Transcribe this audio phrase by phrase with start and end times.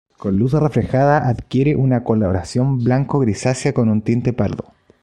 [0.17, 4.73] Con luz reflejada adquiere una coloración blanco grisácea con un tinte pardo.